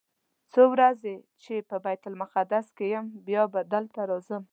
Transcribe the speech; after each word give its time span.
دا 0.01 0.05
څو 0.51 0.63
ورځې 0.73 1.15
چې 1.43 1.53
په 1.69 1.75
بیت 1.85 2.03
المقدس 2.07 2.65
کې 2.77 2.85
یم 2.93 3.05
بیا 3.27 3.43
به 3.53 3.61
دلته 3.73 4.01
راځم. 4.09 4.43